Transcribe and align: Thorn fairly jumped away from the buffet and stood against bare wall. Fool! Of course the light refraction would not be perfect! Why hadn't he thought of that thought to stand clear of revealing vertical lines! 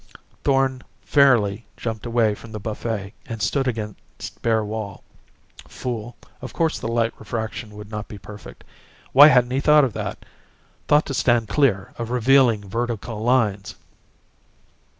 Thorn 0.43 0.81
fairly 1.03 1.67
jumped 1.77 2.07
away 2.07 2.33
from 2.33 2.51
the 2.51 2.59
buffet 2.59 3.13
and 3.27 3.39
stood 3.39 3.67
against 3.67 4.41
bare 4.41 4.65
wall. 4.65 5.03
Fool! 5.67 6.15
Of 6.41 6.53
course 6.53 6.79
the 6.79 6.87
light 6.87 7.13
refraction 7.19 7.75
would 7.77 7.91
not 7.91 8.07
be 8.07 8.17
perfect! 8.17 8.63
Why 9.13 9.27
hadn't 9.27 9.51
he 9.51 9.59
thought 9.59 9.83
of 9.85 9.93
that 9.93 10.25
thought 10.87 11.05
to 11.05 11.13
stand 11.13 11.49
clear 11.49 11.93
of 11.99 12.09
revealing 12.09 12.67
vertical 12.67 13.21
lines! 13.21 13.75